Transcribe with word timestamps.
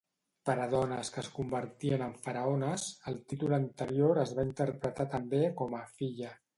Per 0.49 0.53
a 0.61 0.63
dones 0.69 1.11
que 1.15 1.19
es 1.23 1.29
convertien 1.35 2.05
en 2.07 2.17
faraones, 2.29 2.89
el 3.13 3.21
títol 3.35 3.57
anterior 3.61 4.25
es 4.27 4.37
va 4.41 4.51
interpretar 4.53 5.11
també 5.17 5.47
com 5.63 5.83
a 5.85 5.89
"filla". 6.01 6.39